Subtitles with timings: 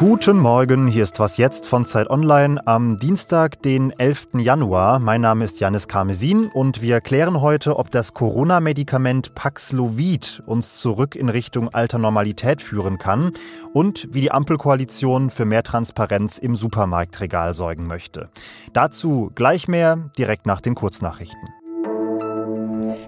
[0.00, 4.28] Guten Morgen, hier ist was jetzt von Zeit Online am Dienstag, den 11.
[4.38, 4.98] Januar.
[4.98, 11.16] Mein Name ist Janis Karmesin und wir klären heute, ob das Corona-Medikament Paxlovid uns zurück
[11.16, 13.32] in Richtung alter Normalität führen kann
[13.74, 18.30] und wie die Ampelkoalition für mehr Transparenz im Supermarktregal sorgen möchte.
[18.72, 21.50] Dazu gleich mehr, direkt nach den Kurznachrichten.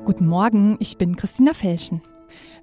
[0.05, 2.03] Guten Morgen, ich bin Christina Felschen.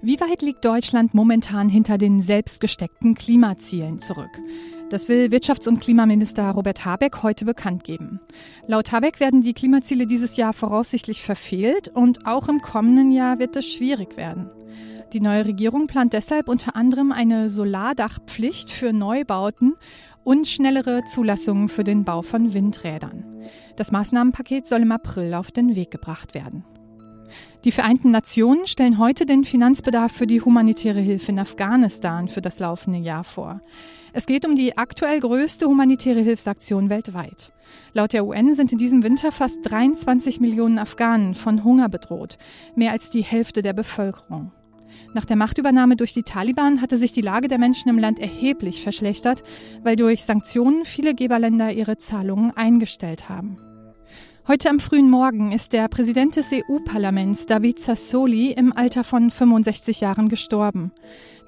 [0.02, 4.30] Wie weit liegt Deutschland momentan hinter den selbstgesteckten Klimazielen zurück?
[4.88, 8.18] Das will Wirtschafts- und Klimaminister Robert Habeck heute bekannt geben.
[8.66, 13.56] Laut Habeck werden die Klimaziele dieses Jahr voraussichtlich verfehlt und auch im kommenden Jahr wird
[13.56, 14.50] es schwierig werden.
[15.12, 19.74] Die neue Regierung plant deshalb unter anderem eine Solardachpflicht für Neubauten
[20.24, 23.24] und schnellere Zulassungen für den Bau von Windrädern.
[23.76, 26.64] Das Maßnahmenpaket soll im April auf den Weg gebracht werden.
[27.64, 32.58] Die Vereinten Nationen stellen heute den Finanzbedarf für die humanitäre Hilfe in Afghanistan für das
[32.58, 33.60] laufende Jahr vor.
[34.12, 37.52] Es geht um die aktuell größte humanitäre Hilfsaktion weltweit.
[37.92, 42.38] Laut der UN sind in diesem Winter fast 23 Millionen Afghanen von Hunger bedroht,
[42.74, 44.52] mehr als die Hälfte der Bevölkerung.
[45.12, 48.82] Nach der Machtübernahme durch die Taliban hatte sich die Lage der Menschen im Land erheblich
[48.82, 49.42] verschlechtert,
[49.82, 53.58] weil durch Sanktionen viele Geberländer ihre Zahlungen eingestellt haben.
[54.48, 60.00] Heute am frühen Morgen ist der Präsident des EU-Parlaments, David Sassoli, im Alter von 65
[60.00, 60.92] Jahren gestorben.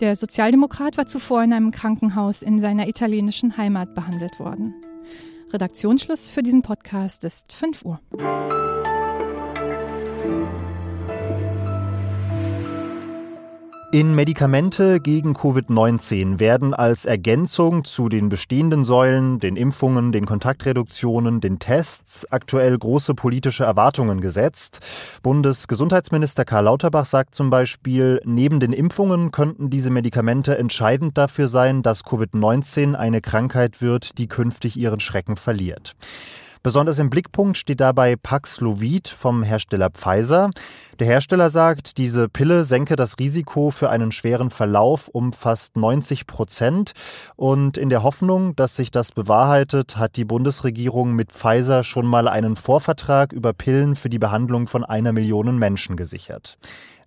[0.01, 4.75] Der Sozialdemokrat war zuvor in einem Krankenhaus in seiner italienischen Heimat behandelt worden.
[5.53, 8.01] Redaktionsschluss für diesen Podcast ist 5 Uhr.
[13.95, 21.43] In Medikamente gegen Covid-19 werden als Ergänzung zu den bestehenden Säulen, den Impfungen, den Kontaktreduktionen,
[21.43, 24.81] den Tests aktuell große politische Erwartungen gesetzt.
[25.23, 31.83] Bundesgesundheitsminister Karl Lauterbach sagt zum Beispiel, neben den Impfungen könnten diese Medikamente entscheidend dafür sein,
[31.83, 35.97] dass Covid-19 eine Krankheit wird, die künftig ihren Schrecken verliert.
[36.63, 40.51] Besonders im Blickpunkt steht dabei Paxlovid vom Hersteller Pfizer.
[41.01, 46.29] Der Hersteller sagt, diese Pille senke das Risiko für einen schweren Verlauf um fast 90
[46.29, 46.93] Prozent.
[47.35, 52.29] Und in der Hoffnung, dass sich das bewahrheitet, hat die Bundesregierung mit Pfizer schon mal
[52.29, 56.59] einen Vorvertrag über Pillen für die Behandlung von einer Million Menschen gesichert.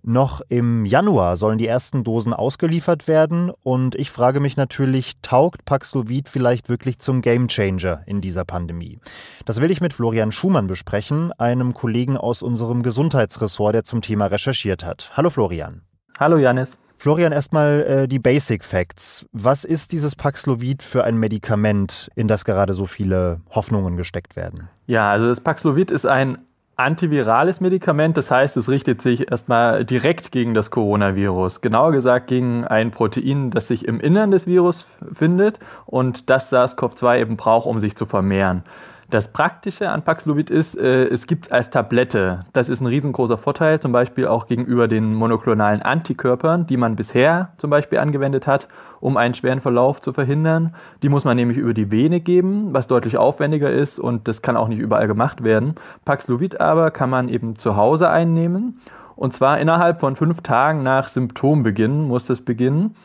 [0.08, 5.64] Noch im Januar sollen die ersten Dosen ausgeliefert werden und ich frage mich natürlich, taugt
[5.64, 9.00] Paxlovid vielleicht wirklich zum Gamechanger in dieser Pandemie?
[9.46, 14.26] Das will ich mit Florian Schumann besprechen, einem Kollegen aus unserem Gesundheitsressort, der zum Thema
[14.26, 15.10] recherchiert hat.
[15.16, 15.82] Hallo Florian.
[16.20, 16.70] Hallo Janis.
[16.98, 19.26] Florian, erstmal äh, die Basic Facts.
[19.32, 24.68] Was ist dieses Paxlovid für ein Medikament, in das gerade so viele Hoffnungen gesteckt werden?
[24.86, 26.38] Ja, also das Paxlovid ist ein
[26.76, 31.62] antivirales Medikament, das heißt, es richtet sich erstmal direkt gegen das Coronavirus.
[31.62, 37.20] Genauer gesagt gegen ein Protein, das sich im Innern des Virus findet und das SARS-CoV-2
[37.20, 38.62] eben braucht, um sich zu vermehren.
[39.08, 42.40] Das Praktische an Paxlovid ist, äh, es gibt es als Tablette.
[42.52, 47.52] Das ist ein riesengroßer Vorteil, zum Beispiel auch gegenüber den monoklonalen Antikörpern, die man bisher
[47.58, 48.66] zum Beispiel angewendet hat,
[48.98, 50.74] um einen schweren Verlauf zu verhindern.
[51.04, 54.56] Die muss man nämlich über die Vene geben, was deutlich aufwendiger ist und das kann
[54.56, 55.76] auch nicht überall gemacht werden.
[56.04, 58.80] Paxlovid aber kann man eben zu Hause einnehmen
[59.14, 62.96] und zwar innerhalb von fünf Tagen nach Symptombeginn muss das beginnen.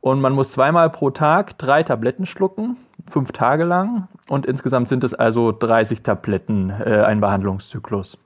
[0.00, 2.76] Und man muss zweimal pro Tag drei Tabletten schlucken
[3.10, 8.18] fünf Tage lang und insgesamt sind es also 30 Tabletten, äh, ein Behandlungszyklus.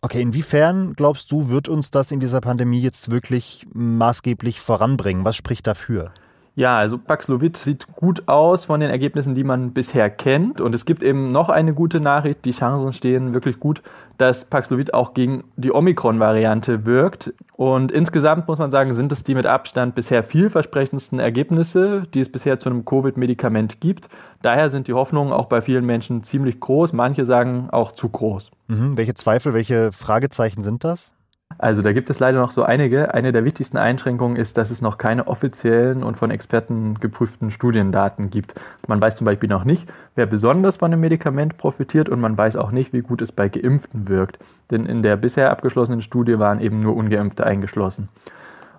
[0.00, 5.24] Okay, inwiefern glaubst du, wird uns das in dieser Pandemie jetzt wirklich maßgeblich voranbringen?
[5.24, 6.12] Was spricht dafür?
[6.58, 10.60] Ja, also Paxlovid sieht gut aus von den Ergebnissen, die man bisher kennt.
[10.60, 12.44] Und es gibt eben noch eine gute Nachricht.
[12.44, 13.80] Die Chancen stehen wirklich gut,
[14.18, 17.32] dass Paxlovid auch gegen die Omikron-Variante wirkt.
[17.58, 22.30] Und insgesamt muss man sagen, sind es die mit Abstand bisher vielversprechendsten Ergebnisse, die es
[22.30, 24.08] bisher zu einem Covid-Medikament gibt.
[24.42, 26.92] Daher sind die Hoffnungen auch bei vielen Menschen ziemlich groß.
[26.92, 28.52] Manche sagen auch zu groß.
[28.68, 28.96] Mhm.
[28.96, 31.14] Welche Zweifel, welche Fragezeichen sind das?
[31.56, 33.14] Also da gibt es leider noch so einige.
[33.14, 38.30] Eine der wichtigsten Einschränkungen ist, dass es noch keine offiziellen und von Experten geprüften Studiendaten
[38.30, 38.54] gibt.
[38.86, 42.56] Man weiß zum Beispiel noch nicht, wer besonders von dem Medikament profitiert und man weiß
[42.56, 44.38] auch nicht, wie gut es bei Geimpften wirkt.
[44.70, 48.08] Denn in der bisher abgeschlossenen Studie waren eben nur Ungeimpfte eingeschlossen.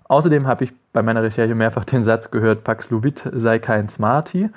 [0.05, 4.49] Außerdem habe ich bei meiner Recherche mehrfach den Satz gehört, Paxlovid sei kein Smarty.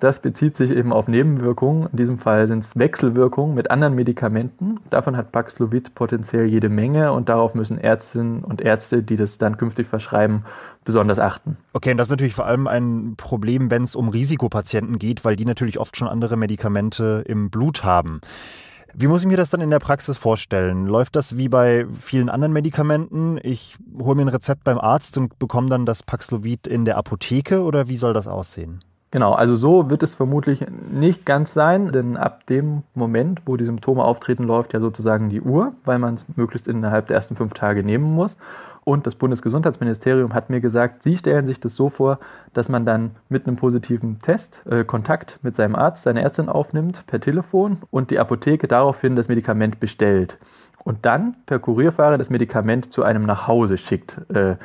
[0.00, 1.88] Das bezieht sich eben auf Nebenwirkungen.
[1.92, 4.80] In diesem Fall sind es Wechselwirkungen mit anderen Medikamenten.
[4.88, 9.58] Davon hat Paxlovid potenziell jede Menge und darauf müssen Ärztinnen und Ärzte, die das dann
[9.58, 10.46] künftig verschreiben,
[10.84, 11.58] besonders achten.
[11.74, 15.36] Okay, und das ist natürlich vor allem ein Problem, wenn es um Risikopatienten geht, weil
[15.36, 18.22] die natürlich oft schon andere Medikamente im Blut haben.
[18.94, 20.86] Wie muss ich mir das dann in der Praxis vorstellen?
[20.86, 23.38] Läuft das wie bei vielen anderen Medikamenten?
[23.42, 27.62] Ich hole mir ein Rezept beim Arzt und bekomme dann das Paxlovid in der Apotheke
[27.62, 28.80] oder wie soll das aussehen?
[29.12, 33.64] Genau, also so wird es vermutlich nicht ganz sein, denn ab dem Moment, wo die
[33.64, 37.52] Symptome auftreten, läuft ja sozusagen die Uhr, weil man es möglichst innerhalb der ersten fünf
[37.54, 38.36] Tage nehmen muss.
[38.84, 42.18] Und das Bundesgesundheitsministerium hat mir gesagt, sie stellen sich das so vor,
[42.54, 47.04] dass man dann mit einem positiven Test äh, Kontakt mit seinem Arzt, seiner Ärztin aufnimmt
[47.06, 50.38] per Telefon und die Apotheke daraufhin das Medikament bestellt
[50.84, 54.16] und dann per Kurierfahrer das Medikament zu einem nach Hause schickt.
[54.32, 54.56] Äh,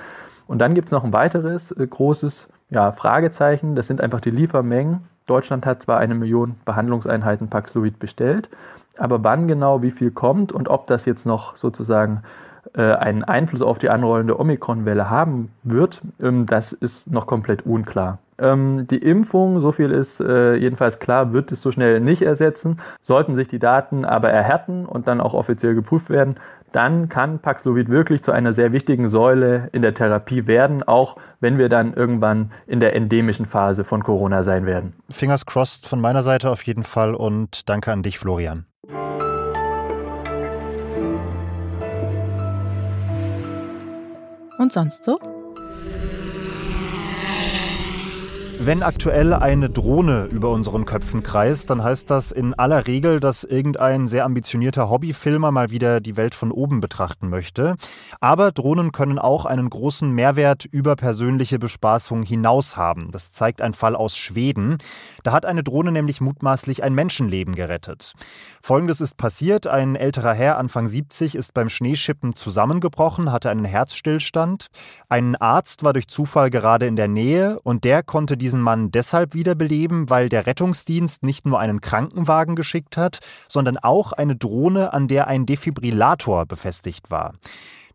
[0.48, 4.32] und dann gibt es noch ein weiteres äh, großes ja, Fragezeichen, das sind einfach die
[4.32, 5.08] Liefermengen.
[5.26, 8.50] Deutschland hat zwar eine Million Behandlungseinheiten Paxlovid bestellt,
[8.98, 12.22] aber wann genau wie viel kommt und ob das jetzt noch sozusagen
[12.74, 18.20] äh, einen Einfluss auf die anrollende Omikron-Welle haben wird, ähm, das ist noch komplett unklar.
[18.38, 22.82] Ähm, die Impfung, so viel ist äh, jedenfalls klar, wird es so schnell nicht ersetzen.
[23.02, 26.36] Sollten sich die Daten aber erhärten und dann auch offiziell geprüft werden,
[26.76, 31.58] dann kann Paxlovid wirklich zu einer sehr wichtigen Säule in der Therapie werden, auch wenn
[31.58, 34.94] wir dann irgendwann in der endemischen Phase von Corona sein werden.
[35.10, 38.66] Fingers crossed von meiner Seite auf jeden Fall und danke an dich, Florian.
[44.58, 45.18] Und sonst so?
[48.66, 53.44] Wenn aktuell eine Drohne über unseren Köpfen kreist, dann heißt das in aller Regel, dass
[53.44, 57.76] irgendein sehr ambitionierter Hobbyfilmer mal wieder die Welt von oben betrachten möchte.
[58.22, 63.12] Aber Drohnen können auch einen großen Mehrwert über persönliche Bespaßung hinaus haben.
[63.12, 64.80] Das zeigt ein Fall aus Schweden.
[65.22, 68.14] Da hat eine Drohne nämlich mutmaßlich ein Menschenleben gerettet.
[68.64, 69.68] Folgendes ist passiert.
[69.68, 74.70] Ein älterer Herr, Anfang 70, ist beim Schneeschippen zusammengebrochen, hatte einen Herzstillstand.
[75.08, 79.34] Ein Arzt war durch Zufall gerade in der Nähe und der konnte diesen Mann deshalb
[79.34, 85.08] wiederbeleben, weil der Rettungsdienst nicht nur einen Krankenwagen geschickt hat, sondern auch eine Drohne, an
[85.08, 87.34] der ein Defibrillator befestigt war.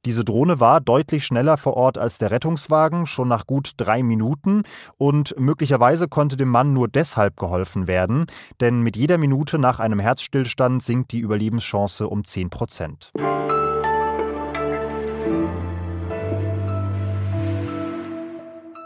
[0.07, 4.63] Diese Drohne war deutlich schneller vor Ort als der Rettungswagen, schon nach gut drei Minuten.
[4.97, 8.27] Und möglicherweise konnte dem Mann nur deshalb geholfen werden,
[8.61, 13.13] denn mit jeder Minute nach einem Herzstillstand sinkt die Überlebenschance um 10 Prozent.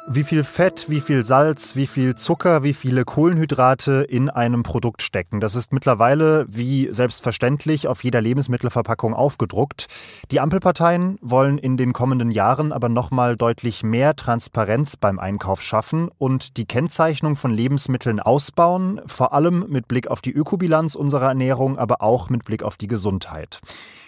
[0.06, 5.00] Wie viel Fett, wie viel Salz, wie viel Zucker, wie viele Kohlenhydrate in einem Produkt
[5.00, 5.40] stecken.
[5.40, 9.86] Das ist mittlerweile wie selbstverständlich auf jeder Lebensmittelverpackung aufgedruckt.
[10.30, 16.10] Die Ampelparteien wollen in den kommenden Jahren aber nochmal deutlich mehr Transparenz beim Einkauf schaffen
[16.18, 21.78] und die Kennzeichnung von Lebensmitteln ausbauen, vor allem mit Blick auf die Ökobilanz unserer Ernährung,
[21.78, 23.62] aber auch mit Blick auf die Gesundheit.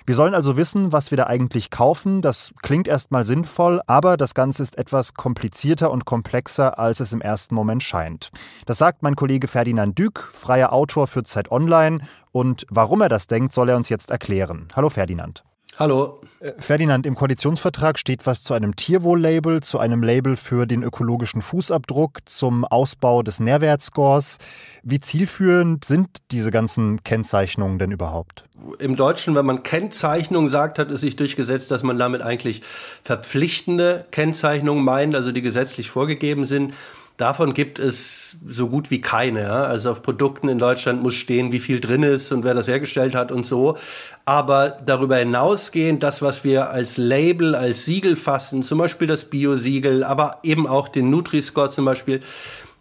[0.06, 2.22] Wir sollen also wissen, was wir da eigentlich kaufen.
[2.22, 7.20] Das klingt erstmal sinnvoll, aber das Ganze ist etwas komplizierter und komplexer, als es im
[7.20, 8.30] ersten Moment scheint.
[8.66, 11.98] Das sagt mein Kollege Ferdinand Dück, freier Autor für Zeit Online.
[12.30, 14.68] Und warum er das denkt, soll er uns jetzt erklären.
[14.76, 15.42] Hallo Ferdinand.
[15.78, 16.23] Hallo.
[16.40, 21.43] Äh, Ferdinand, im Koalitionsvertrag steht was zu einem Tierwohl-Label, zu einem Label für den ökologischen
[21.43, 24.38] Fußabdruck, zum Ausbau des Nährwertscores.
[24.82, 28.44] Wie zielführend sind diese ganzen Kennzeichnungen denn überhaupt?
[28.78, 32.62] Im Deutschen, wenn man Kennzeichnung sagt, hat es sich durchgesetzt, dass man damit eigentlich
[33.02, 36.73] verpflichtende Kennzeichnungen meint, also die gesetzlich vorgegeben sind.
[37.16, 39.50] Davon gibt es so gut wie keine.
[39.50, 43.14] Also auf Produkten in Deutschland muss stehen, wie viel drin ist und wer das hergestellt
[43.14, 43.78] hat und so.
[44.26, 50.04] Aber darüber hinausgehend, das, was wir als Label, als Siegel fassen, zum Beispiel das Bio-Siegel,
[50.04, 52.20] aber eben auch den Nutri-Score zum Beispiel,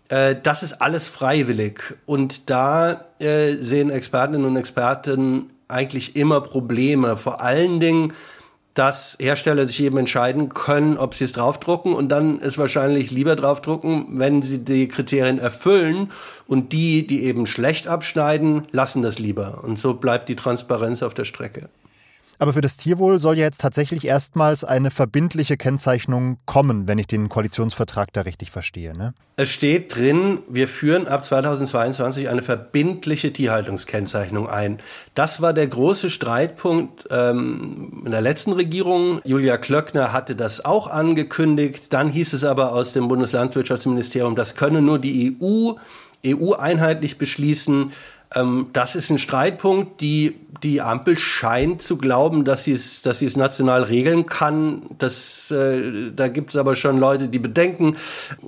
[0.09, 1.95] äh, das ist alles freiwillig.
[2.05, 7.15] Und da äh, sehen Expertinnen und Experten eigentlich immer Probleme.
[7.15, 8.13] Vor allen Dingen,
[8.75, 13.35] dass Hersteller sich eben entscheiden können, ob sie es draufdrucken und dann es wahrscheinlich lieber
[13.35, 16.11] draufdrucken, wenn sie die Kriterien erfüllen
[16.45, 19.63] und die, die eben schlecht abschneiden, lassen das lieber.
[19.63, 21.69] Und so bleibt die Transparenz auf der Strecke.
[22.39, 27.07] Aber für das Tierwohl soll ja jetzt tatsächlich erstmals eine verbindliche Kennzeichnung kommen, wenn ich
[27.07, 28.95] den Koalitionsvertrag da richtig verstehe.
[28.95, 29.13] Ne?
[29.37, 34.79] Es steht drin, wir führen ab 2022 eine verbindliche Tierhaltungskennzeichnung ein.
[35.13, 39.19] Das war der große Streitpunkt ähm, in der letzten Regierung.
[39.23, 41.91] Julia Klöckner hatte das auch angekündigt.
[41.93, 45.75] Dann hieß es aber aus dem Bundeslandwirtschaftsministerium, das könne nur die EU
[46.25, 47.91] EU einheitlich beschließen.
[48.35, 50.01] Ähm, das ist ein Streitpunkt.
[50.01, 54.83] Die, die Ampel scheint zu glauben, dass sie es, dass sie es national regeln kann.
[54.97, 57.95] Das, äh, da gibt es aber schon Leute, die Bedenken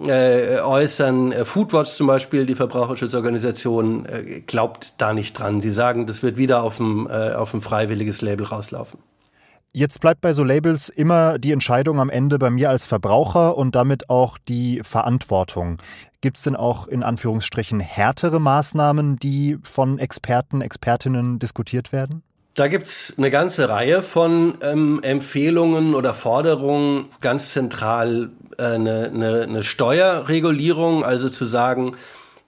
[0.06, 1.32] äh, äußern.
[1.32, 5.62] Äh, Foodwatch zum Beispiel, die Verbraucherschutzorganisation, äh, glaubt da nicht dran.
[5.62, 9.00] Die sagen, das wird wieder auf ein, äh, auf ein freiwilliges Label rauslaufen.
[9.78, 13.76] Jetzt bleibt bei so Labels immer die Entscheidung am Ende bei mir als Verbraucher und
[13.76, 15.78] damit auch die Verantwortung.
[16.20, 22.24] Gibt es denn auch in Anführungsstrichen härtere Maßnahmen, die von Experten, Expertinnen diskutiert werden?
[22.56, 27.10] Da gibt's eine ganze Reihe von ähm, Empfehlungen oder Forderungen.
[27.22, 31.96] Ganz zentral eine, eine, eine Steuerregulierung, also zu sagen,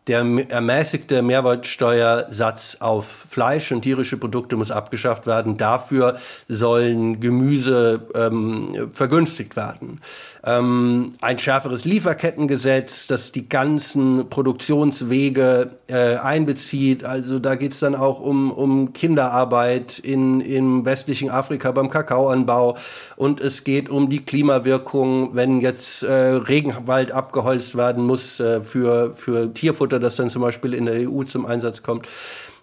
[0.10, 5.58] der ermäßigte Mehrwertsteuersatz auf Fleisch und tierische Produkte muss abgeschafft werden.
[5.58, 10.02] Dafür sollen Gemüse ähm, vergünstigt werden.
[10.44, 17.04] Ähm, ein schärferes Lieferkettengesetz, das die ganzen Produktionswege äh, einbezieht.
[17.04, 22.78] Also da geht es dann auch um, um Kinderarbeit in, im westlichen Afrika beim Kakaoanbau.
[23.16, 29.14] Und es geht um die Klimawirkung, wenn jetzt äh, Regenwald abgeholzt werden muss äh, für,
[29.14, 32.08] für Tierfutter das dann zum Beispiel in der EU zum Einsatz kommt.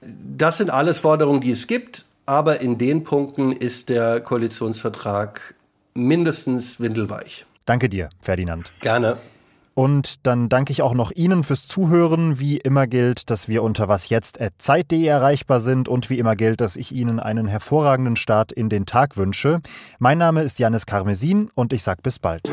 [0.03, 5.55] Das sind alles Forderungen, die es gibt, aber in den Punkten ist der Koalitionsvertrag
[5.95, 7.47] mindestens windelweich.
[7.65, 8.73] Danke dir, Ferdinand.
[8.81, 9.17] Gerne.
[9.79, 12.39] Und dann danke ich auch noch Ihnen fürs Zuhören.
[12.39, 16.93] Wie immer gilt, dass wir unter wasjetzt.zeit.de erreichbar sind und wie immer gilt, dass ich
[16.93, 19.61] Ihnen einen hervorragenden Start in den Tag wünsche.
[19.99, 22.51] Mein Name ist Janis Karmesin und ich sage bis bald.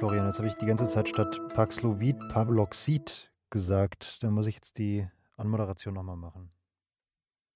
[0.00, 4.16] Florian, jetzt habe ich die ganze Zeit statt Paxlovid Pavloxid gesagt.
[4.22, 6.50] Da muss ich jetzt die Anmoderation nochmal machen.